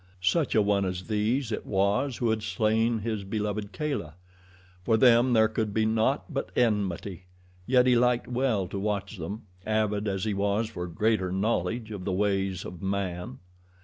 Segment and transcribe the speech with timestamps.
[0.23, 4.15] Such a one as these it was who had slain his beloved Kala.
[4.81, 7.25] For them there could be naught but enmity,
[7.67, 12.03] yet he liked well to watch them, avid as he was for greater knowledge of
[12.03, 13.37] the ways of man.